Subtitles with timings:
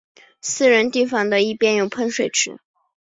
[0.41, 2.59] 私人地方的一边有喷水池。